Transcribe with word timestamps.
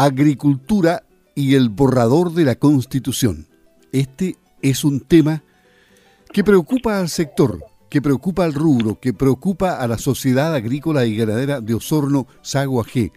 Agricultura 0.00 1.02
y 1.34 1.56
el 1.56 1.70
borrador 1.70 2.32
de 2.32 2.44
la 2.44 2.54
Constitución. 2.54 3.48
Este 3.90 4.36
es 4.62 4.84
un 4.84 5.00
tema 5.00 5.42
que 6.32 6.44
preocupa 6.44 7.00
al 7.00 7.08
sector, 7.08 7.64
que 7.90 8.00
preocupa 8.00 8.44
al 8.44 8.54
rubro, 8.54 9.00
que 9.00 9.12
preocupa 9.12 9.72
a 9.72 9.88
la 9.88 9.98
sociedad 9.98 10.54
agrícola 10.54 11.04
y 11.04 11.16
ganadera 11.16 11.60
de 11.60 11.74
Osorno, 11.74 12.28
Saguajé, 12.42 13.10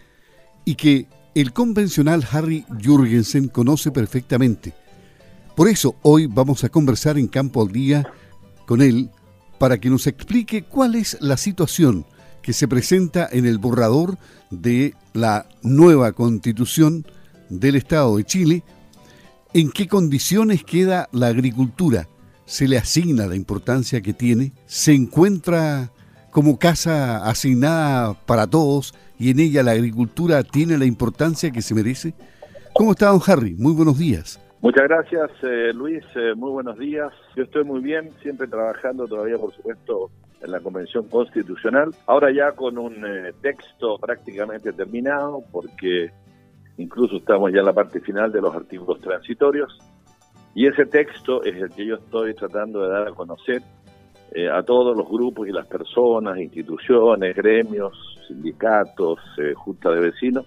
y 0.65 0.73
que 0.73 1.05
el 1.35 1.53
convencional 1.53 2.27
Harry 2.31 2.65
Jürgensen 2.81 3.49
conoce 3.49 3.91
perfectamente. 3.91 4.73
Por 5.55 5.67
eso 5.67 5.97
hoy 6.01 6.25
vamos 6.25 6.63
a 6.63 6.69
conversar 6.69 7.19
en 7.19 7.27
Campo 7.27 7.61
al 7.61 7.71
Día 7.71 8.11
con 8.65 8.81
él 8.81 9.11
para 9.59 9.77
que 9.77 9.91
nos 9.91 10.07
explique 10.07 10.63
cuál 10.63 10.95
es 10.95 11.15
la 11.21 11.37
situación 11.37 12.07
que 12.41 12.53
se 12.53 12.67
presenta 12.67 13.27
en 13.31 13.45
el 13.45 13.57
borrador 13.57 14.17
de 14.49 14.95
la 15.13 15.45
nueva 15.61 16.11
constitución 16.11 17.05
del 17.49 17.75
Estado 17.75 18.17
de 18.17 18.23
Chile, 18.23 18.63
en 19.53 19.71
qué 19.71 19.87
condiciones 19.87 20.63
queda 20.63 21.09
la 21.11 21.27
agricultura, 21.27 22.07
se 22.45 22.67
le 22.67 22.77
asigna 22.77 23.27
la 23.27 23.35
importancia 23.35 24.01
que 24.01 24.13
tiene, 24.13 24.53
se 24.65 24.93
encuentra 24.93 25.91
como 26.31 26.57
casa 26.57 27.27
asignada 27.27 28.13
para 28.25 28.47
todos 28.47 28.93
y 29.19 29.29
en 29.31 29.39
ella 29.39 29.63
la 29.63 29.71
agricultura 29.71 30.43
tiene 30.43 30.77
la 30.77 30.85
importancia 30.85 31.51
que 31.51 31.61
se 31.61 31.75
merece. 31.75 32.13
¿Cómo 32.73 32.91
está 32.91 33.07
don 33.07 33.21
Harry? 33.27 33.53
Muy 33.55 33.73
buenos 33.73 33.99
días. 33.99 34.39
Muchas 34.61 34.83
gracias, 34.83 35.29
eh, 35.43 35.73
Luis. 35.73 36.03
Eh, 36.15 36.33
muy 36.35 36.51
buenos 36.51 36.77
días. 36.77 37.11
Yo 37.35 37.43
estoy 37.43 37.63
muy 37.63 37.81
bien, 37.81 38.11
siempre 38.21 38.47
trabajando 38.47 39.07
todavía, 39.07 39.37
por 39.37 39.53
supuesto, 39.53 40.09
en 40.41 40.51
la 40.51 40.59
Convención 40.59 41.07
Constitucional. 41.07 41.91
Ahora 42.07 42.31
ya 42.31 42.51
con 42.53 42.77
un 42.77 43.05
eh, 43.05 43.33
texto 43.41 43.97
prácticamente 43.97 44.73
terminado, 44.73 45.43
porque 45.51 46.11
incluso 46.77 47.17
estamos 47.17 47.51
ya 47.51 47.59
en 47.59 47.65
la 47.65 47.73
parte 47.73 47.99
final 47.99 48.31
de 48.31 48.41
los 48.41 48.55
artículos 48.55 48.99
transitorios. 49.01 49.77
Y 50.53 50.67
ese 50.67 50.85
texto 50.85 51.43
es 51.43 51.55
el 51.55 51.69
que 51.69 51.85
yo 51.85 51.95
estoy 51.95 52.33
tratando 52.33 52.81
de 52.81 52.89
dar 52.89 53.07
a 53.07 53.11
conocer 53.11 53.61
a 54.53 54.63
todos 54.63 54.95
los 54.95 55.09
grupos 55.09 55.45
y 55.49 55.51
las 55.51 55.67
personas, 55.67 56.37
instituciones, 56.37 57.35
gremios, 57.35 58.17
sindicatos, 58.29 59.19
juntas 59.55 59.93
de 59.93 59.99
vecinos, 59.99 60.45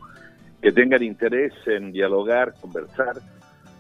que 0.63 0.73
tengan 0.73 1.03
interés 1.03 1.53
en 1.67 1.93
dialogar, 1.93 2.55
conversar 2.59 3.17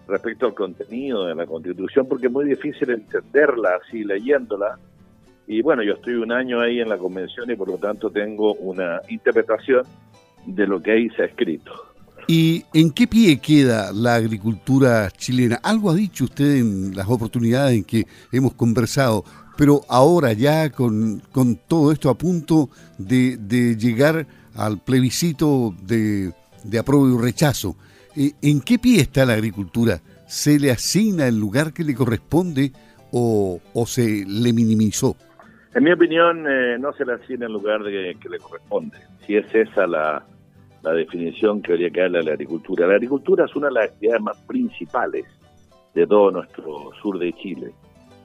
respecto 0.06 0.46
al 0.46 0.54
contenido 0.54 1.24
de 1.24 1.34
la 1.34 1.46
Constitución, 1.46 2.06
porque 2.06 2.26
es 2.26 2.32
muy 2.32 2.44
difícil 2.44 2.90
entenderla 2.90 3.80
así 3.82 4.04
leyéndola. 4.04 4.78
Y 5.46 5.62
bueno, 5.62 5.82
yo 5.82 5.94
estoy 5.94 6.14
un 6.14 6.32
año 6.32 6.60
ahí 6.60 6.80
en 6.80 6.88
la 6.88 6.98
convención 6.98 7.50
y 7.50 7.56
por 7.56 7.68
lo 7.68 7.76
tanto 7.76 8.10
tengo 8.10 8.54
una 8.54 9.00
interpretación 9.08 9.82
de 10.46 10.66
lo 10.66 10.82
que 10.82 10.92
ahí 10.92 11.10
se 11.10 11.22
ha 11.22 11.26
escrito. 11.26 11.72
¿Y 12.26 12.64
en 12.72 12.90
qué 12.90 13.06
pie 13.06 13.38
queda 13.38 13.92
la 13.92 14.14
agricultura 14.14 15.10
chilena? 15.10 15.56
Algo 15.62 15.90
ha 15.90 15.94
dicho 15.94 16.24
usted 16.24 16.56
en 16.56 16.96
las 16.96 17.06
oportunidades 17.08 17.76
en 17.76 17.84
que 17.84 18.06
hemos 18.32 18.54
conversado, 18.54 19.24
pero 19.58 19.82
ahora 19.88 20.32
ya 20.32 20.70
con, 20.70 21.20
con 21.32 21.56
todo 21.56 21.92
esto 21.92 22.08
a 22.08 22.16
punto 22.16 22.70
de, 22.96 23.76
llegar 23.78 24.26
al 24.54 24.78
plebiscito 24.78 25.74
de, 25.82 26.32
de 26.64 26.78
apruebo 26.78 27.08
y 27.08 27.22
rechazo, 27.22 27.76
eh, 28.16 28.32
¿En 28.42 28.60
qué 28.60 28.78
pie 28.78 29.00
está 29.00 29.24
la 29.24 29.34
agricultura? 29.34 30.00
¿Se 30.26 30.58
le 30.58 30.70
asigna 30.70 31.26
el 31.26 31.38
lugar 31.38 31.72
que 31.72 31.84
le 31.84 31.94
corresponde 31.94 32.72
o, 33.10 33.60
se 33.86 34.24
le 34.26 34.52
minimizó? 34.52 35.16
En 35.74 35.82
mi 35.82 35.92
opinión, 35.92 36.46
eh, 36.48 36.78
no 36.78 36.92
se 36.92 37.04
le 37.04 37.14
asigna 37.14 37.46
el 37.46 37.52
lugar 37.52 37.82
de, 37.82 38.16
que 38.20 38.28
le 38.28 38.38
corresponde. 38.38 38.98
Si 39.26 39.36
es 39.36 39.52
esa 39.54 39.86
la, 39.86 40.24
definición 40.82 41.62
que 41.62 41.72
habría 41.72 41.90
que 41.90 42.02
darle 42.02 42.18
a 42.18 42.22
la 42.22 42.32
agricultura. 42.32 42.86
La 42.86 42.94
agricultura 42.94 43.46
es 43.46 43.56
una 43.56 43.68
de 43.68 43.74
las 43.74 43.84
actividades 43.90 44.22
más 44.22 44.36
principales 44.46 45.24
de 45.94 46.06
todo 46.06 46.30
nuestro 46.30 46.90
sur 47.00 47.18
de 47.18 47.32
Chile. 47.32 47.72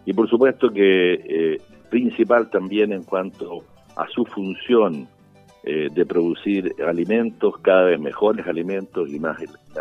Y 0.05 0.13
por 0.13 0.29
supuesto 0.29 0.69
que 0.69 1.13
eh, 1.13 1.61
principal 1.89 2.49
también 2.49 2.91
en 2.91 3.03
cuanto 3.03 3.63
a 3.95 4.07
su 4.07 4.25
función 4.25 5.07
eh, 5.63 5.89
de 5.91 6.05
producir 6.05 6.73
alimentos, 6.87 7.55
cada 7.61 7.83
vez 7.83 7.99
mejores 7.99 8.47
alimentos 8.47 9.09
y 9.09 9.19
más, 9.19 9.37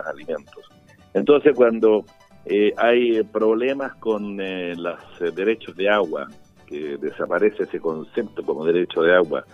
alimentos. 0.07 0.69
Entonces, 1.15 1.55
cuando 1.55 2.05
eh, 2.45 2.73
hay 2.77 3.23
problemas 3.23 3.95
con 3.97 4.41
eh, 4.41 4.75
los 4.77 4.99
derechos 5.35 5.77
de 5.77 5.89
agua, 5.89 6.29
que 6.69 6.97
desaparece 6.99 7.65
ese 7.65 7.81
concepto 7.81 8.43
como 8.45 8.65
derecho 8.65 9.03
de 9.03 9.15
agua, 9.15 9.45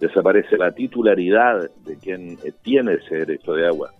desaparece 0.00 0.56
la 0.56 0.72
titularidad 0.72 1.70
de 1.84 1.96
quien 1.96 2.38
tiene 2.62 2.94
ese 2.94 3.18
derecho 3.18 3.52
de 3.52 3.66
agua, 3.66 3.90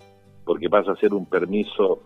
porque 0.45 0.69
pasa 0.69 0.93
a 0.93 0.97
ser 0.97 1.15
un 1.15 1.27
permiso 1.27 2.03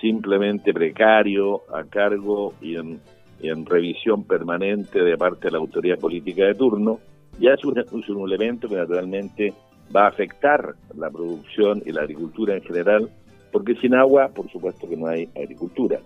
simplemente 0.00 0.72
precario, 0.72 1.62
a 1.74 1.84
cargo 1.84 2.54
y 2.60 2.76
en, 2.76 3.00
en 3.40 3.66
revisión 3.66 4.24
permanente 4.24 5.02
de 5.02 5.16
parte 5.16 5.48
de 5.48 5.52
la 5.52 5.58
autoridad 5.58 5.98
política 5.98 6.44
de 6.44 6.54
turno, 6.54 7.00
ya 7.38 7.52
es 7.52 7.64
un, 7.64 8.30
elemento 8.30 8.68
que 8.68 8.76
naturalmente 8.76 9.52
va 9.94 10.04
a 10.04 10.08
afectar 10.08 10.74
la 10.96 11.10
producción 11.10 11.82
y 11.84 11.92
la 11.92 12.02
agricultura 12.02 12.54
en 12.54 12.62
general, 12.62 13.10
porque 13.52 13.74
sin 13.76 13.94
agua, 13.94 14.28
por 14.28 14.50
supuesto 14.50 14.88
que 14.88 14.96
no 14.96 15.06
hay 15.06 15.28
agricultura. 15.36 16.00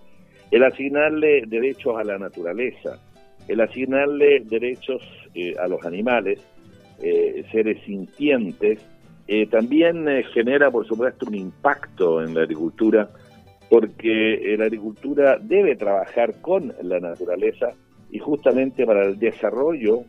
El 0.51 0.63
asignarle 0.63 1.43
derechos 1.47 1.97
a 1.97 2.03
la 2.03 2.17
naturaleza, 2.17 2.99
el 3.47 3.61
asignarle 3.61 4.41
derechos 4.41 5.01
eh, 5.33 5.55
a 5.59 5.67
los 5.67 5.85
animales, 5.85 6.39
eh, 7.01 7.43
seres 7.51 7.81
sintientes, 7.85 8.79
eh, 9.27 9.47
también 9.47 10.05
genera, 10.33 10.71
por 10.71 10.85
supuesto, 10.85 11.25
un 11.27 11.35
impacto 11.35 12.21
en 12.21 12.33
la 12.33 12.41
agricultura, 12.41 13.09
porque 13.69 14.55
la 14.57 14.65
agricultura 14.65 15.37
debe 15.39 15.75
trabajar 15.75 16.41
con 16.41 16.73
la 16.81 16.99
naturaleza 16.99 17.71
y 18.09 18.19
justamente 18.19 18.85
para 18.85 19.05
el 19.05 19.17
desarrollo 19.17 20.03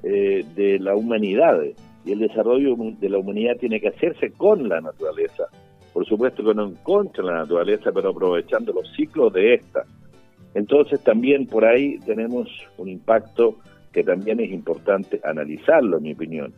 de 0.00 0.78
la 0.78 0.94
humanidad 0.94 1.60
y 2.04 2.12
el 2.12 2.20
desarrollo 2.20 2.76
de 3.00 3.08
la 3.08 3.18
humanidad 3.18 3.56
tiene 3.56 3.80
que 3.80 3.88
hacerse 3.88 4.30
con 4.30 4.68
la 4.68 4.80
naturaleza. 4.80 5.48
Por 5.92 6.06
supuesto 6.06 6.44
que 6.44 6.54
no 6.54 6.66
en 6.66 6.74
contra 6.76 7.24
de 7.24 7.30
la 7.30 7.38
naturaleza, 7.38 7.90
pero 7.92 8.10
aprovechando 8.10 8.72
los 8.72 8.88
ciclos 8.94 9.32
de 9.32 9.54
esta. 9.54 9.84
Entonces 10.58 11.00
también 11.04 11.46
por 11.46 11.64
ahí 11.64 12.00
tenemos 12.00 12.48
un 12.78 12.88
impacto 12.88 13.58
que 13.92 14.02
también 14.02 14.40
es 14.40 14.50
importante 14.50 15.20
analizarlo, 15.22 15.98
en 15.98 16.02
mi 16.02 16.12
opinión. 16.14 16.52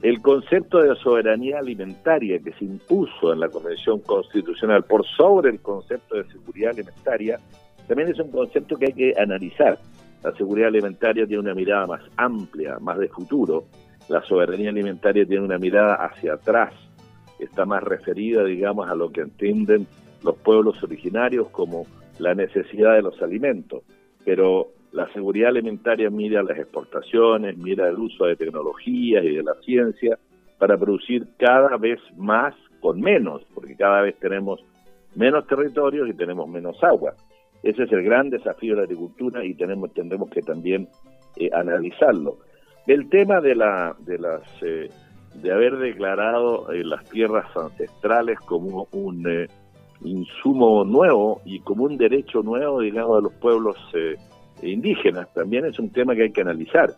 El 0.00 0.22
concepto 0.22 0.78
de 0.78 0.96
soberanía 0.96 1.58
alimentaria 1.58 2.38
que 2.38 2.52
se 2.52 2.64
impuso 2.64 3.34
en 3.34 3.40
la 3.40 3.50
Convención 3.50 4.00
Constitucional 4.00 4.84
por 4.84 5.04
sobre 5.06 5.50
el 5.50 5.60
concepto 5.60 6.16
de 6.16 6.24
seguridad 6.32 6.70
alimentaria, 6.70 7.38
también 7.86 8.08
es 8.08 8.18
un 8.18 8.30
concepto 8.30 8.76
que 8.76 8.86
hay 8.86 8.92
que 8.94 9.12
analizar. 9.20 9.78
La 10.22 10.32
seguridad 10.32 10.68
alimentaria 10.68 11.26
tiene 11.26 11.42
una 11.42 11.54
mirada 11.54 11.86
más 11.86 12.00
amplia, 12.16 12.78
más 12.80 12.98
de 12.98 13.08
futuro. 13.08 13.66
La 14.08 14.22
soberanía 14.22 14.70
alimentaria 14.70 15.26
tiene 15.26 15.44
una 15.44 15.58
mirada 15.58 15.96
hacia 15.96 16.32
atrás, 16.32 16.72
está 17.38 17.66
más 17.66 17.82
referida, 17.82 18.42
digamos, 18.42 18.88
a 18.88 18.94
lo 18.94 19.12
que 19.12 19.20
entienden 19.20 19.86
los 20.22 20.34
pueblos 20.36 20.82
originarios 20.82 21.50
como 21.50 21.86
la 22.18 22.34
necesidad 22.34 22.94
de 22.94 23.02
los 23.02 23.20
alimentos. 23.22 23.82
Pero 24.24 24.68
la 24.92 25.12
seguridad 25.12 25.48
alimentaria 25.48 26.08
mira 26.08 26.42
las 26.42 26.58
exportaciones, 26.58 27.56
mira 27.56 27.88
el 27.88 27.98
uso 27.98 28.26
de 28.26 28.36
tecnologías 28.36 29.24
y 29.24 29.34
de 29.34 29.42
la 29.42 29.54
ciencia 29.64 30.18
para 30.58 30.78
producir 30.78 31.26
cada 31.38 31.76
vez 31.76 31.98
más 32.16 32.54
con 32.80 33.00
menos, 33.00 33.42
porque 33.54 33.76
cada 33.76 34.02
vez 34.02 34.16
tenemos 34.18 34.60
menos 35.14 35.46
territorios 35.46 36.08
y 36.08 36.14
tenemos 36.14 36.48
menos 36.48 36.82
agua. 36.82 37.14
Ese 37.62 37.84
es 37.84 37.92
el 37.92 38.02
gran 38.02 38.30
desafío 38.30 38.74
de 38.74 38.82
la 38.82 38.84
agricultura 38.84 39.44
y 39.44 39.54
tenemos 39.54 39.92
tendremos 39.94 40.30
que 40.30 40.42
también 40.42 40.88
eh, 41.36 41.50
analizarlo. 41.52 42.38
El 42.86 43.08
tema 43.08 43.40
de 43.40 43.54
la 43.54 43.96
de 43.98 44.18
las 44.18 44.42
eh, 44.62 44.90
de 45.34 45.52
haber 45.52 45.78
declarado 45.78 46.70
eh, 46.70 46.84
las 46.84 47.04
tierras 47.10 47.46
ancestrales 47.56 48.38
como 48.40 48.86
un 48.92 49.48
insumo 50.02 50.84
nuevo 50.84 51.40
y 51.44 51.60
como 51.60 51.84
un 51.84 51.96
derecho 51.96 52.42
nuevo, 52.42 52.80
digamos, 52.80 53.16
de 53.16 53.22
los 53.22 53.32
pueblos 53.34 53.76
indígenas, 54.62 55.32
también 55.34 55.64
es 55.64 55.78
un 55.78 55.90
tema 55.90 56.14
que 56.14 56.24
hay 56.24 56.32
que 56.32 56.40
analizar, 56.40 56.94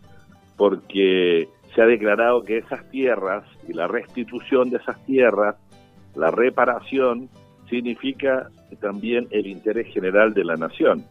porque 0.56 1.48
se 1.75 1.82
ha 1.82 1.87
declarado 1.87 2.43
que 2.43 2.58
esas 2.58 2.88
tierras 2.90 3.44
y 3.69 3.72
la 3.72 3.87
restitución 3.87 4.70
de 4.70 4.78
esas 4.78 5.02
tierras, 5.04 5.56
la 6.14 6.31
reparación, 6.31 7.28
significa 7.69 8.48
también 8.81 9.26
el 9.31 9.46
interés 9.46 9.92
general 9.92 10.32
de 10.34 10.44
la 10.44 10.56
nación. 10.56 11.04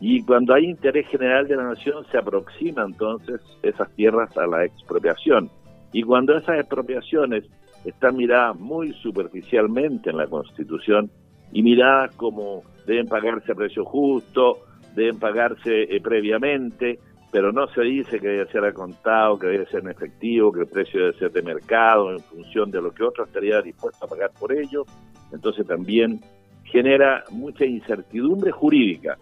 Y 0.00 0.22
cuando 0.22 0.54
hay 0.54 0.64
interés 0.64 1.08
general 1.08 1.48
de 1.48 1.56
la 1.56 1.64
nación 1.64 2.04
se 2.10 2.18
aproxima 2.18 2.84
entonces 2.84 3.40
esas 3.62 3.90
tierras 3.96 4.36
a 4.36 4.46
la 4.46 4.64
expropiación. 4.64 5.50
Y 5.92 6.02
cuando 6.02 6.36
esas 6.36 6.60
expropiaciones 6.60 7.44
están 7.88 8.16
miradas 8.16 8.58
muy 8.58 8.92
superficialmente 8.94 10.10
en 10.10 10.16
la 10.16 10.26
Constitución 10.26 11.10
y 11.52 11.62
miradas 11.62 12.14
como 12.16 12.62
deben 12.86 13.06
pagarse 13.06 13.52
a 13.52 13.54
precio 13.54 13.84
justo, 13.84 14.58
deben 14.94 15.18
pagarse 15.18 15.82
eh, 15.82 16.00
previamente, 16.00 16.98
pero 17.30 17.52
no 17.52 17.66
se 17.68 17.82
dice 17.82 18.18
que 18.18 18.28
debe 18.28 18.50
ser 18.50 18.64
a 18.64 18.72
contado, 18.72 19.38
que 19.38 19.46
debe 19.46 19.66
ser 19.66 19.80
en 19.80 19.90
efectivo, 19.90 20.52
que 20.52 20.60
el 20.60 20.66
precio 20.66 21.00
debe 21.00 21.18
ser 21.18 21.32
de 21.32 21.42
mercado 21.42 22.10
en 22.10 22.20
función 22.20 22.70
de 22.70 22.80
lo 22.80 22.92
que 22.92 23.04
otro 23.04 23.24
estaría 23.24 23.60
dispuesto 23.60 24.04
a 24.04 24.08
pagar 24.08 24.30
por 24.38 24.52
ello, 24.52 24.84
Entonces 25.32 25.66
también 25.66 26.20
genera 26.64 27.24
mucha 27.30 27.64
incertidumbre 27.64 28.50
jurídica. 28.50 29.18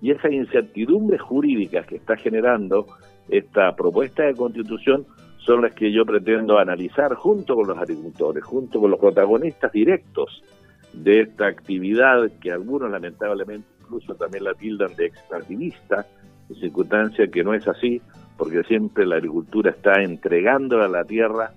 Y 0.00 0.12
esa 0.12 0.30
incertidumbre 0.30 1.18
jurídica 1.18 1.82
que 1.82 1.96
está 1.96 2.16
generando 2.16 2.86
esta 3.28 3.74
propuesta 3.74 4.22
de 4.22 4.34
constitución 4.34 5.04
son 5.48 5.62
las 5.62 5.72
que 5.72 5.90
yo 5.90 6.04
pretendo 6.04 6.58
analizar 6.58 7.14
junto 7.14 7.54
con 7.54 7.68
los 7.68 7.78
agricultores, 7.78 8.44
junto 8.44 8.80
con 8.80 8.90
los 8.90 9.00
protagonistas 9.00 9.72
directos 9.72 10.42
de 10.92 11.22
esta 11.22 11.46
actividad 11.46 12.30
que 12.38 12.52
algunos 12.52 12.90
lamentablemente 12.90 13.66
incluso 13.80 14.14
también 14.14 14.44
la 14.44 14.52
tildan 14.52 14.94
de 14.94 15.06
extractivista, 15.06 16.06
circunstancia 16.60 17.28
que 17.28 17.42
no 17.42 17.54
es 17.54 17.66
así, 17.66 18.02
porque 18.36 18.62
siempre 18.64 19.06
la 19.06 19.16
agricultura 19.16 19.70
está 19.70 20.02
entregando 20.02 20.82
a 20.82 20.88
la 20.88 21.02
tierra 21.04 21.50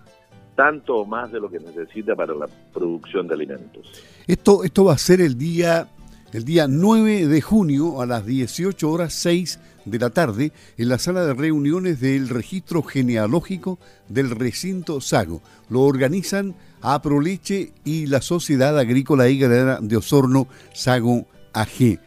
tanto 0.56 0.96
o 0.96 1.06
más 1.06 1.30
de 1.34 1.42
lo 1.42 1.50
que 1.50 1.60
necesita 1.60 2.16
para 2.16 2.34
la 2.34 2.48
producción 2.74 3.28
de 3.28 3.34
alimentos. 3.34 3.92
Esto, 4.26 4.64
esto 4.64 4.86
va 4.86 4.94
a 4.94 4.98
ser 4.98 5.20
el 5.20 5.38
día, 5.38 5.86
el 6.33 6.45
día 6.45 6.68
9 6.68 7.28
de 7.28 7.42
junio 7.42 8.01
a 8.01 8.06
las 8.06 8.25
18 8.25 8.89
horas 8.89 9.13
6 9.13 9.60
de 9.83 10.00
la 10.00 10.12
tarde 10.12 10.54
en 10.78 10.89
la 10.89 10.98
sala 10.98 11.25
de 11.25 11.33
reuniones 11.33 12.00
del 12.00 12.30
registro 12.30 12.83
genealógico 12.83 13.80
del 14.07 14.30
recinto 14.30 15.01
Sago. 15.01 15.42
Lo 15.69 15.81
organizan 15.81 16.56
Aproleche 16.81 17.74
y 17.83 18.06
la 18.06 18.22
Sociedad 18.22 18.80
Agrícola 18.80 19.28
y 19.28 19.39
Ganadera 19.39 19.80
de 19.81 19.98
Osorno 19.98 20.48
Sago 20.74 21.28
AG. 21.54 22.00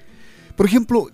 Por 0.56 0.66
ejemplo, 0.66 1.10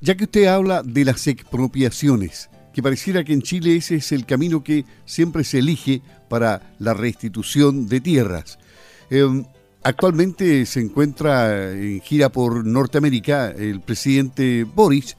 ya 0.00 0.16
que 0.16 0.24
usted 0.24 0.46
habla 0.46 0.82
de 0.82 1.04
las 1.04 1.26
expropiaciones, 1.26 2.48
que 2.72 2.82
pareciera 2.82 3.24
que 3.24 3.34
en 3.34 3.42
Chile 3.42 3.76
ese 3.76 3.96
es 3.96 4.10
el 4.10 4.24
camino 4.24 4.64
que 4.64 4.86
siempre 5.04 5.44
se 5.44 5.58
elige 5.58 6.00
para 6.30 6.74
la 6.78 6.94
restitución 6.94 7.88
de 7.88 8.00
tierras. 8.00 8.58
Em, 9.10 9.44
actualmente 9.84 10.64
se 10.66 10.80
encuentra 10.80 11.70
en 11.72 12.00
gira 12.00 12.30
por 12.30 12.66
Norteamérica 12.66 13.50
el 13.50 13.80
presidente 13.80 14.64
Boris. 14.64 15.16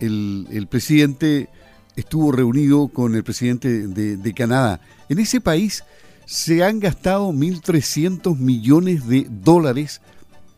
El, 0.00 0.66
presidente 0.70 1.48
estuvo 1.96 2.30
reunido 2.32 2.88
con 2.88 3.14
el 3.14 3.24
presidente 3.24 3.88
de, 3.88 4.34
Canadá. 4.34 4.80
En 5.08 5.18
ese 5.18 5.40
país 5.40 5.84
se 6.24 6.62
han 6.62 6.80
gastado 6.80 7.32
1.300 7.32 8.36
millones 8.38 9.06
de 9.06 9.26
dólares 9.28 10.00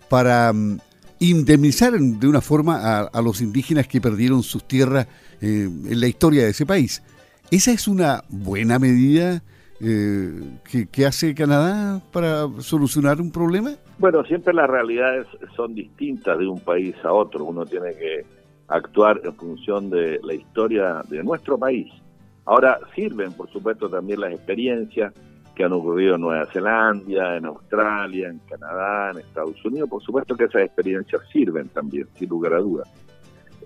para 0.08 0.52
mm, 0.52 0.78
indemnizar 1.20 1.98
de 1.98 2.28
una 2.28 2.40
forma 2.40 3.00
a, 3.02 3.22
los 3.22 3.40
indígenas 3.40 3.86
que 3.86 4.00
perdieron 4.00 4.42
sus 4.42 4.66
tierras 4.66 5.06
eh, 5.40 5.68
en 5.68 6.00
la 6.00 6.08
historia 6.08 6.44
de 6.44 6.50
ese 6.50 6.66
país. 6.66 7.02
¿Esa 7.50 7.72
es 7.72 7.88
una 7.88 8.24
buena 8.28 8.78
medida 8.78 9.42
eh, 9.80 10.58
que, 10.90 11.06
hace 11.06 11.34
Canadá 11.34 12.00
para 12.12 12.48
solucionar 12.60 13.20
un 13.20 13.30
problema? 13.30 13.72
Bueno, 13.98 14.24
siempre 14.24 14.52
las 14.52 14.68
realidades 14.68 15.26
son 15.54 15.74
distintas 15.74 16.38
de 16.38 16.46
un 16.46 16.60
país 16.60 16.94
a 17.04 17.12
otro. 17.12 17.44
Uno 17.44 17.64
tiene 17.64 17.90
que 17.90 18.24
actuar 18.68 19.20
en 19.24 19.34
función 19.34 19.90
de 19.90 20.20
la 20.22 20.34
historia 20.34 21.02
de 21.08 21.22
nuestro 21.22 21.58
país. 21.58 21.92
Ahora 22.44 22.78
sirven, 22.94 23.32
por 23.32 23.50
supuesto, 23.50 23.88
también 23.88 24.20
las 24.20 24.32
experiencias 24.32 25.12
que 25.54 25.64
han 25.64 25.72
ocurrido 25.72 26.14
en 26.14 26.20
Nueva 26.20 26.46
Zelanda, 26.46 27.36
en 27.36 27.44
Australia, 27.44 28.28
en 28.28 28.38
Canadá, 28.48 29.10
en 29.10 29.18
Estados 29.18 29.64
Unidos. 29.64 29.88
Por 29.88 30.02
supuesto 30.02 30.36
que 30.36 30.44
esas 30.44 30.62
experiencias 30.62 31.20
sirven 31.32 31.68
también, 31.68 32.06
sin 32.14 32.28
lugar 32.28 32.54
a 32.54 32.58
dudas. 32.58 32.88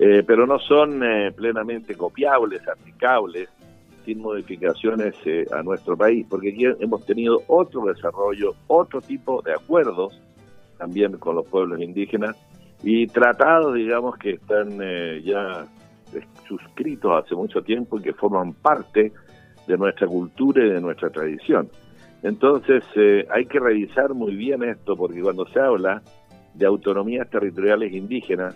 Eh, 0.01 0.25
pero 0.27 0.47
no 0.47 0.59
son 0.59 1.03
eh, 1.05 1.33
plenamente 1.33 1.95
copiables, 1.95 2.67
aplicables, 2.67 3.49
sin 4.05 4.21
modificaciones 4.21 5.15
eh, 5.25 5.47
a 5.53 5.63
nuestro 5.63 5.97
país, 5.97 6.27
porque 6.29 6.51
aquí 6.51 6.65
hemos 6.81 7.05
tenido 7.05 7.43
otro 7.47 7.87
desarrollo, 7.87 8.55
otro 8.67 9.01
tipo 9.01 9.43
de 9.43 9.53
acuerdos 9.53 10.21
también 10.79 11.17
con 11.19 11.37
los 11.37 11.47
pueblos 11.47 11.81
indígenas 11.81 12.37
y 12.83 13.07
tratados, 13.07 13.75
digamos, 13.75 14.17
que 14.19 14.33
están 14.33 14.81
ya 15.23 15.65
suscritos 16.49 17.25
hace 17.25 17.35
mucho 17.35 17.63
tiempo 17.63 17.99
y 17.99 18.03
que 18.03 18.13
forman 18.13 18.53
parte 18.55 19.13
de 19.67 19.79
nuestra 19.79 20.07
cultura 20.07 20.65
y 20.65 20.71
de 20.71 20.81
nuestra 20.81 21.11
tradición. 21.11 21.71
Entonces 22.23 22.85
eh, 22.95 23.27
hay 23.31 23.47
que 23.47 23.59
revisar 23.59 24.15
muy 24.15 24.35
bien 24.37 24.63
esto, 24.63 24.97
porque 24.97 25.21
cuando 25.21 25.47
se 25.47 25.61
habla 25.61 26.03
de 26.55 26.67
autonomías 26.67 27.29
territoriales 27.31 27.93
indígenas, 27.93 28.55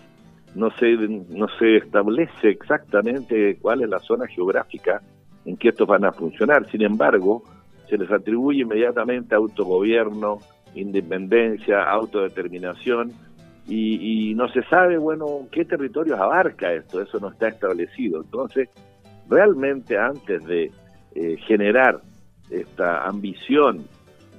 no 0.55 0.71
se, 0.71 0.95
no 0.95 1.47
se 1.59 1.77
establece 1.77 2.49
exactamente 2.49 3.57
cuál 3.61 3.83
es 3.83 3.89
la 3.89 3.99
zona 3.99 4.27
geográfica 4.27 5.01
en 5.47 5.57
que 5.57 5.69
estos 5.69 5.87
van 5.87 6.05
a 6.05 6.11
funcionar. 6.11 6.69
Sin 6.69 6.83
embargo, 6.83 7.41
se 7.89 7.97
les 7.97 8.11
atribuye 8.11 8.61
inmediatamente 8.61 9.33
autogobierno, 9.33 10.39
independencia, 10.75 11.83
autodeterminación, 11.83 13.13
y, 13.65 14.29
y 14.29 14.35
no 14.35 14.47
se 14.49 14.61
sabe, 14.63 14.97
bueno, 14.97 15.47
qué 15.51 15.65
territorios 15.65 16.19
abarca 16.19 16.71
esto, 16.73 17.01
eso 17.01 17.19
no 17.19 17.29
está 17.29 17.47
establecido. 17.47 18.21
Entonces, 18.21 18.69
realmente 19.29 19.97
antes 19.97 20.45
de 20.45 20.71
eh, 21.15 21.37
generar 21.47 22.01
esta 22.49 23.05
ambición 23.05 23.87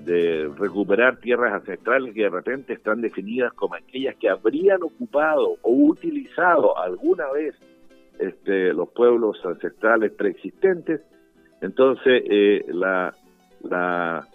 de 0.04 0.48
recuperar 0.58 1.18
tierras 1.18 1.52
ancestrales 1.52 2.14
que 2.14 2.22
de 2.22 2.30
repente 2.30 2.72
están 2.74 3.00
definidas 3.00 3.52
como 3.54 3.74
aquellas 3.74 4.14
que 4.16 4.28
habrían 4.28 4.82
ocupado 4.82 5.56
o 5.62 5.72
utilizado 5.72 6.78
alguna 6.78 7.30
vez 7.32 7.54
este, 8.18 8.72
los 8.72 8.88
pueblos 8.90 9.38
ancestrales 9.44 10.12
preexistentes, 10.12 11.00
entonces 11.60 12.22
eh, 12.28 12.64
la, 12.68 13.14
la, 13.62 14.26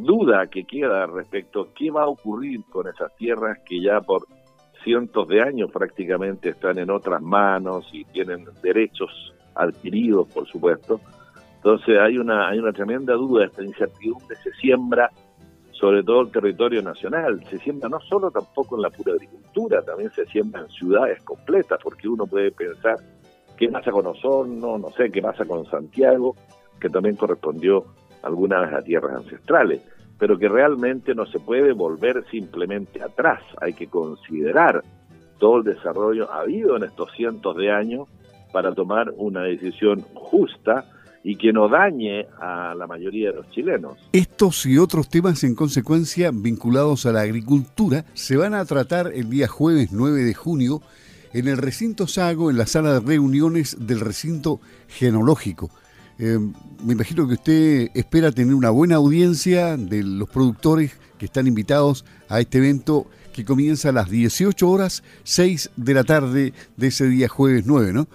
duda 0.00 0.46
que 0.46 0.64
queda 0.64 1.06
respecto 1.06 1.60
a 1.60 1.74
qué 1.74 1.90
va 1.90 2.02
a 2.02 2.08
ocurrir 2.08 2.60
con 2.70 2.88
esas 2.88 3.14
tierras 3.16 3.58
que 3.64 3.80
ya 3.80 4.00
por 4.00 4.26
cientos 4.82 5.28
de 5.28 5.42
años 5.42 5.70
prácticamente 5.70 6.50
están 6.50 6.78
en 6.78 6.90
otras 6.90 7.20
manos 7.20 7.88
y 7.92 8.04
tienen 8.06 8.46
derechos 8.62 9.10
adquiridos, 9.54 10.32
por 10.32 10.46
supuesto, 10.46 11.00
entonces 11.56 11.98
hay 11.98 12.18
una, 12.18 12.48
hay 12.48 12.58
una 12.58 12.72
tremenda 12.72 13.14
duda, 13.14 13.46
esta 13.46 13.62
incertidumbre 13.62 14.36
se 14.36 14.52
siembra 14.52 15.10
sobre 15.78 16.02
todo 16.02 16.22
el 16.22 16.32
territorio 16.32 16.82
nacional, 16.82 17.40
se 17.48 17.58
siembra 17.58 17.88
no 17.88 18.00
solo 18.00 18.30
tampoco 18.32 18.76
en 18.76 18.82
la 18.82 18.90
pura 18.90 19.12
agricultura, 19.12 19.80
también 19.82 20.10
se 20.10 20.26
siembra 20.26 20.62
en 20.62 20.68
ciudades 20.70 21.22
completas, 21.22 21.78
porque 21.82 22.08
uno 22.08 22.26
puede 22.26 22.50
pensar 22.50 22.96
qué 23.56 23.68
pasa 23.68 23.92
con 23.92 24.06
Osorno, 24.06 24.76
no 24.78 24.90
sé, 24.90 25.10
qué 25.10 25.22
pasa 25.22 25.44
con 25.44 25.64
Santiago, 25.66 26.34
que 26.80 26.88
también 26.88 27.14
correspondió 27.14 27.84
alguna 28.22 28.60
vez 28.60 28.72
a 28.72 28.82
tierras 28.82 29.18
ancestrales, 29.18 29.80
pero 30.18 30.36
que 30.36 30.48
realmente 30.48 31.14
no 31.14 31.26
se 31.26 31.38
puede 31.38 31.72
volver 31.72 32.24
simplemente 32.28 33.00
atrás, 33.00 33.40
hay 33.60 33.72
que 33.72 33.86
considerar 33.86 34.82
todo 35.38 35.58
el 35.58 35.64
desarrollo 35.64 36.28
habido 36.32 36.76
en 36.76 36.82
estos 36.82 37.12
cientos 37.12 37.56
de 37.56 37.70
años 37.70 38.08
para 38.52 38.74
tomar 38.74 39.12
una 39.16 39.42
decisión 39.42 40.00
justa 40.14 40.84
y 41.22 41.36
que 41.36 41.52
no 41.52 41.68
dañe 41.68 42.26
a 42.40 42.74
la 42.74 42.86
mayoría 42.86 43.30
de 43.30 43.36
los 43.36 43.50
chilenos. 43.50 43.96
Estos 44.12 44.64
y 44.66 44.78
otros 44.78 45.08
temas 45.08 45.44
en 45.44 45.54
consecuencia 45.54 46.30
vinculados 46.32 47.06
a 47.06 47.12
la 47.12 47.22
agricultura 47.22 48.04
se 48.14 48.36
van 48.36 48.54
a 48.54 48.64
tratar 48.64 49.12
el 49.14 49.28
día 49.28 49.48
jueves 49.48 49.92
9 49.92 50.22
de 50.22 50.34
junio 50.34 50.82
en 51.32 51.48
el 51.48 51.58
recinto 51.58 52.06
Sago, 52.06 52.50
en 52.50 52.58
la 52.58 52.66
sala 52.66 52.94
de 52.94 53.00
reuniones 53.00 53.76
del 53.78 54.00
recinto 54.00 54.60
genológico. 54.88 55.70
Eh, 56.18 56.38
me 56.84 56.94
imagino 56.94 57.28
que 57.28 57.34
usted 57.34 57.90
espera 57.94 58.32
tener 58.32 58.54
una 58.54 58.70
buena 58.70 58.96
audiencia 58.96 59.76
de 59.76 60.02
los 60.02 60.28
productores 60.28 60.98
que 61.16 61.26
están 61.26 61.46
invitados 61.46 62.04
a 62.28 62.40
este 62.40 62.58
evento 62.58 63.06
que 63.32 63.44
comienza 63.44 63.90
a 63.90 63.92
las 63.92 64.10
18 64.10 64.68
horas 64.68 65.04
6 65.22 65.70
de 65.76 65.94
la 65.94 66.04
tarde 66.04 66.52
de 66.76 66.86
ese 66.86 67.06
día 67.08 67.28
jueves 67.28 67.64
9, 67.66 67.92
¿no? 67.92 68.08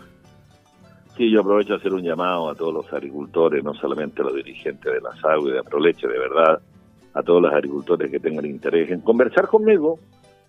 Sí, 1.16 1.30
yo 1.30 1.42
aprovecho 1.42 1.76
a 1.76 1.78
hacer 1.78 1.94
un 1.94 2.02
llamado 2.02 2.50
a 2.50 2.56
todos 2.56 2.74
los 2.74 2.92
agricultores, 2.92 3.64
no 3.64 3.76
solamente 3.76 4.22
a 4.22 4.26
los 4.26 4.36
dirigentes 4.36 4.92
de 4.92 5.00
la 5.00 5.16
SAGO 5.22 5.48
y 5.48 5.52
de 5.52 5.60
Aproleche, 5.60 6.08
de 6.08 6.18
verdad, 6.18 6.60
a 7.14 7.22
todos 7.22 7.40
los 7.40 7.54
agricultores 7.54 8.10
que 8.10 8.20
tengan 8.20 8.46
interés 8.46 8.90
en 8.90 9.02
conversar 9.02 9.48
conmigo, 9.48 10.00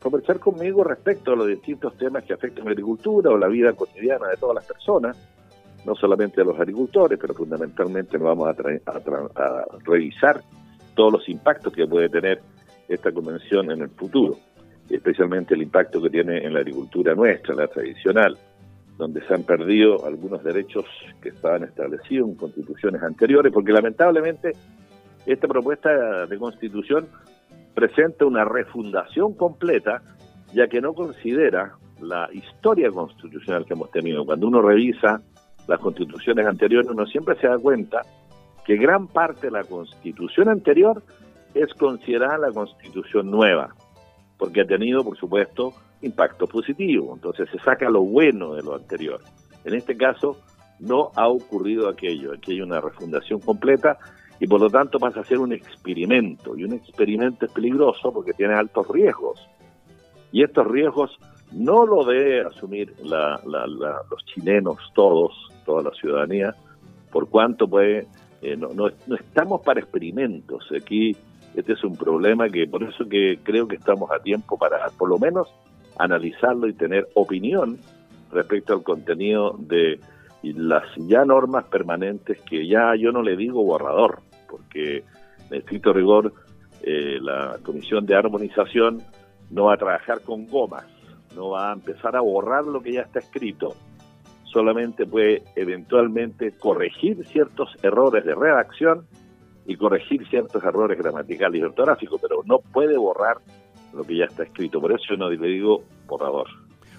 conversar 0.01 0.39
conmigo 0.39 0.83
respecto 0.83 1.33
a 1.33 1.37
los 1.37 1.49
distintos 1.49 1.95
temas 1.99 2.25
que 2.25 2.33
afectan 2.33 2.63
a 2.63 2.65
la 2.67 2.71
agricultura 2.71 3.31
o 3.31 3.37
la 3.37 3.49
vida 3.49 3.75
cotidiana 3.75 4.29
de 4.29 4.39
todas 4.39 4.55
las 4.55 4.65
personas, 4.65 5.19
no 5.85 5.95
solamente 5.95 6.41
a 6.41 6.45
los 6.45 6.59
agricultores, 6.59 7.19
pero 7.21 7.35
fundamentalmente 7.35 8.17
nos 8.17 8.29
vamos 8.29 8.49
a, 8.49 8.91
a 8.91 9.65
revisar 9.85 10.41
todos 10.95 11.13
los 11.13 11.29
impactos 11.29 11.75
que 11.75 11.87
puede 11.87 12.09
tener 12.09 12.41
esta 12.89 13.13
convención 13.13 13.71
en 13.71 13.83
el 13.83 13.91
futuro, 13.91 14.39
especialmente 14.89 15.53
el 15.53 15.61
impacto 15.61 16.01
que 16.01 16.09
tiene 16.09 16.39
en 16.39 16.55
la 16.55 16.61
agricultura 16.61 17.15
nuestra, 17.15 17.55
la 17.55 17.69
tradicional 17.69 18.39
donde 18.97 19.27
se 19.27 19.35
han 19.35 19.43
perdido 19.43 20.05
algunos 20.07 20.43
derechos 20.45 20.85
que 21.21 21.31
estaban 21.31 21.65
establecidos 21.65 22.29
en 22.29 22.37
constituciones 22.37 23.03
anteriores, 23.03 23.53
porque 23.53 23.73
lamentablemente 23.73 24.53
esta 25.27 25.49
propuesta 25.49 26.27
de 26.27 26.39
constitución 26.39 27.09
presenta 27.75 28.25
una 28.25 28.45
refundación 28.45 29.35
completa, 29.35 30.03
ya 30.53 30.69
que 30.69 30.81
no 30.81 30.95
considera 30.95 31.75
la 32.01 32.29
historia 32.33 32.91
constitucional 32.91 33.65
que 33.65 33.75
hemos 33.75 33.91
tenido. 33.91 34.25
Cuando 34.25 34.47
uno 34.47 34.63
revisa 34.63 35.21
las 35.67 35.81
constituciones 35.81 36.47
anteriores, 36.47 36.91
uno 36.91 37.07
siempre 37.07 37.37
se 37.41 37.49
da 37.49 37.59
cuenta 37.59 38.03
que 38.65 38.77
gran 38.77 39.09
parte 39.09 39.49
de 39.49 39.53
la 39.53 39.65
constitución 39.65 40.49
anterior 40.49 41.03
es 41.55 41.73
considerada 41.75 42.39
la 42.39 42.53
constitución 42.53 43.31
nueva, 43.31 43.75
porque 44.39 44.63
ha 44.63 44.67
tenido, 44.67 45.05
por 45.05 45.17
supuesto, 45.17 45.73
impacto 46.05 46.47
positivo. 46.47 47.13
Entonces 47.15 47.49
se 47.51 47.59
saca 47.59 47.89
lo 47.89 48.03
bueno 48.03 48.55
de 48.55 48.63
lo 48.63 48.75
anterior. 48.75 49.21
En 49.65 49.75
este 49.75 49.97
caso, 49.97 50.39
no 50.79 51.11
ha 51.17 51.29
ocurrido 51.29 51.89
aquello. 51.89 52.33
Aquí 52.33 52.53
hay 52.53 52.61
una 52.61 52.81
refundación 52.81 53.41
completa 53.41 53.99
y 54.41 54.47
por 54.47 54.61
lo 54.61 54.69
tanto 54.69 54.99
pasa 54.99 55.21
a 55.21 55.25
ser 55.25 55.39
un 55.39 55.53
experimento. 55.53 56.57
Y 56.57 56.65
un 56.65 56.75
experimento 56.75 57.47
es 57.47 57.53
peligroso 57.53 58.13
porque 58.13 58.33
tiene 58.33 58.55
altos 58.55 58.89
riesgos. 58.89 59.41
Y 60.33 60.43
estos 60.43 60.67
riesgos 60.67 61.17
no 61.53 61.87
lo 61.87 62.05
debe 62.05 62.43
asumir 62.43 62.95
los 63.03 64.25
chilenos 64.27 64.79
todos, 64.95 65.33
toda 65.65 65.83
la 65.83 65.91
ciudadanía, 65.93 66.55
por 67.13 67.29
cuanto 67.29 67.69
puede, 67.69 68.09
eh, 68.43 68.57
no, 68.57 68.71
no, 68.71 68.89
estamos 68.89 69.61
para 69.63 69.81
experimentos. 69.81 70.67
Aquí 70.77 71.17
este 71.55 71.75
es 71.75 71.85
un 71.85 71.97
problema 71.97 72.49
que 72.49 72.67
por 72.67 72.83
eso 72.83 73.09
que 73.09 73.39
creo 73.43 73.69
que 73.69 73.77
estamos 73.77 74.11
a 74.11 74.19
tiempo 74.19 74.59
para 74.59 74.89
por 74.99 75.09
lo 75.09 75.19
menos 75.19 75.49
analizarlo 75.99 76.69
y 76.69 76.75
tener 76.75 77.09
opinión 77.15 77.79
respecto 78.33 78.73
al 78.75 78.83
contenido 78.83 79.57
de 79.59 80.01
las 80.43 80.85
ya 80.97 81.25
normas 81.25 81.65
permanentes 81.65 82.41
que 82.43 82.67
ya 82.67 82.95
yo 82.97 83.13
no 83.13 83.23
le 83.23 83.37
digo 83.37 83.65
borrador, 83.65 84.21
porque 84.49 85.05
en 85.51 85.57
estricto 85.57 85.93
rigor 85.93 86.33
eh, 86.83 87.19
la 87.21 87.59
Comisión 87.63 88.05
de 88.05 88.15
Armonización 88.15 89.03
no 89.51 89.65
va 89.65 89.75
a 89.75 89.79
trabajar 89.79 90.21
con 90.23 90.47
gomas, 90.47 90.87
no 91.35 91.51
va 91.51 91.71
a 91.71 91.75
empezar 91.75 92.17
a 92.17 92.21
borrar 92.21 92.65
lo 92.65 92.83
que 92.83 92.93
ya 92.93 93.03
está 93.03 93.21
escrito, 93.21 93.75
solamente 94.45 95.07
puede 95.07 95.43
eventualmente 95.57 96.53
corregir 96.53 97.25
ciertos 97.27 97.75
errores 97.83 98.25
de 98.25 98.35
redacción 98.35 99.07
y 99.67 99.77
corregir 99.77 100.27
ciertos 100.29 100.63
errores 100.63 100.99
gramaticales 100.99 101.61
y 101.61 101.65
ortográficos, 101.65 102.21
pero 102.21 102.43
no 102.45 102.59
puede 102.59 102.99
borrar 102.99 103.39
lo 103.95 104.05
que 104.05 104.17
ya 104.17 104.25
está 104.25 104.43
escrito. 104.43 104.81
Por 104.81 104.93
eso 104.93 105.05
yo 105.11 105.17
no 105.17 105.31
le 105.31 105.47
digo 105.47 105.85
borrador. 106.07 106.47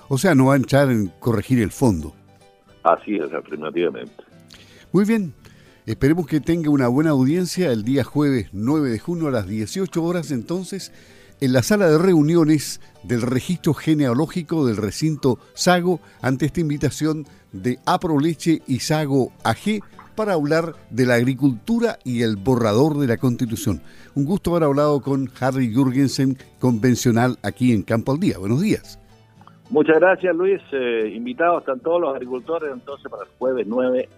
O 0.07 0.17
sea, 0.17 0.35
no 0.35 0.47
va 0.47 0.53
a 0.53 0.57
entrar 0.57 0.91
en 0.91 1.07
corregir 1.19 1.61
el 1.61 1.71
fondo. 1.71 2.13
Así 2.83 3.15
es, 3.15 3.33
afirmativamente. 3.33 4.23
Muy 4.91 5.05
bien. 5.05 5.33
Esperemos 5.85 6.25
que 6.25 6.39
tenga 6.39 6.69
una 6.71 6.87
buena 6.87 7.11
audiencia 7.11 7.71
el 7.71 7.83
día 7.83 8.03
jueves 8.03 8.49
9 8.53 8.89
de 8.89 8.97
junio 8.97 9.27
a 9.27 9.31
las 9.31 9.47
18 9.47 10.03
horas 10.03 10.31
entonces 10.31 10.91
en 11.41 11.53
la 11.53 11.61
sala 11.61 11.89
de 11.89 11.97
reuniones 11.97 12.81
del 13.03 13.21
registro 13.21 13.73
genealógico 13.73 14.65
del 14.65 14.77
recinto 14.77 15.37
Sago 15.53 15.99
ante 16.21 16.47
esta 16.47 16.61
invitación 16.61 17.27
de 17.51 17.77
Aproleche 17.85 18.61
y 18.67 18.79
Sago 18.79 19.31
AG 19.43 19.81
para 20.15 20.33
hablar 20.33 20.73
de 20.89 21.05
la 21.05 21.15
agricultura 21.15 21.97
y 22.03 22.23
el 22.23 22.37
borrador 22.37 22.97
de 22.97 23.07
la 23.07 23.17
Constitución. 23.17 23.81
Un 24.15 24.25
gusto 24.25 24.51
haber 24.51 24.63
hablado 24.63 25.01
con 25.01 25.29
Harry 25.39 25.73
Jürgensen, 25.73 26.37
convencional 26.59 27.37
aquí 27.43 27.73
en 27.73 27.83
Campo 27.83 28.11
al 28.11 28.19
Día. 28.19 28.37
Buenos 28.37 28.61
días. 28.61 28.99
Muchas 29.69 29.99
gracias, 29.99 30.35
Luis. 30.35 30.61
Eh, 30.71 31.11
invitados 31.15 31.61
están 31.61 31.79
todos 31.79 31.99
los 31.99 32.13
agricultores 32.13 32.71
entonces 32.71 33.09
para 33.09 33.23
el 33.23 33.29
jueves 33.37 33.65
9 33.67 34.09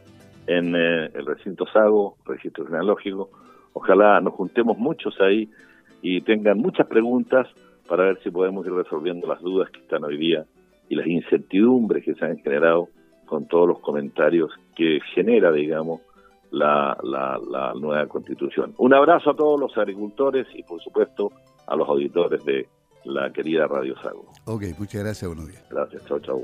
en 0.48 0.76
eh, 0.76 1.10
el 1.14 1.26
recinto 1.26 1.66
Sago, 1.72 2.18
registro 2.26 2.66
genealógico. 2.66 3.30
Ojalá 3.74 4.20
nos 4.22 4.34
juntemos 4.34 4.78
muchos 4.78 5.20
ahí 5.22 5.50
y 6.02 6.22
tengan 6.22 6.58
muchas 6.58 6.88
preguntas 6.88 7.48
para 7.88 8.06
ver 8.06 8.20
si 8.24 8.30
podemos 8.30 8.66
ir 8.66 8.74
resolviendo 8.74 9.28
las 9.28 9.42
dudas 9.42 9.70
que 9.72 9.80
están 9.80 10.04
hoy 10.04 10.18
día 10.18 10.46
y 10.90 10.96
las 10.96 11.08
incertidumbres 11.08 12.04
que 12.04 12.14
se 12.16 12.26
han 12.26 12.38
generado 12.40 12.90
con 13.28 13.48
todos 13.48 13.68
los 13.68 13.80
comentarios 13.80 14.50
que 14.76 15.00
genera, 15.14 15.52
digamos, 15.52 16.02
la, 16.52 16.98
la, 17.04 17.74
nueva 17.76 18.08
constitución. 18.08 18.74
Un 18.78 18.94
abrazo 18.94 19.32
a 19.32 19.36
todos 19.36 19.60
los 19.60 19.78
agricultores 19.78 20.48
y, 20.56 20.64
por 20.64 20.82
supuesto, 20.82 21.32
a 21.68 21.76
los 21.76 21.88
auditores 21.88 22.44
de 22.46 22.68
la 23.04 23.32
querida 23.32 23.68
Radio 23.68 23.96
Sago. 24.02 24.32
Ok, 24.46 24.64
muchas 24.80 25.04
gracias, 25.04 25.28
buenos 25.28 25.48
días. 25.48 25.64
Gracias, 25.70 26.06
chao, 26.06 26.20
chao. 26.20 26.42